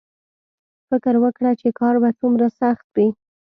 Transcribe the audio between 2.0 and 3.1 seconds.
به څومره سخت وي